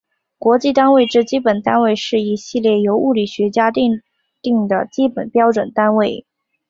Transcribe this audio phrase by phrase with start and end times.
[0.39, 4.01] 国际单位制基本单位是一系列由物理学家订
[4.41, 6.25] 定的基本标准单位。